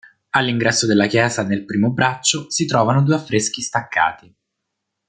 [0.31, 4.35] All'ingresso della chiesa, nel primo braccio, si trovano due affreschi staccati.